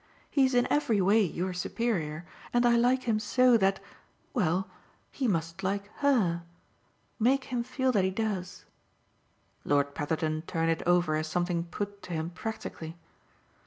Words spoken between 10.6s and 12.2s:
it over as something put to